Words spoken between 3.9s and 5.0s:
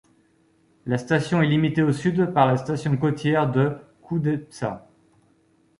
Koudepsta.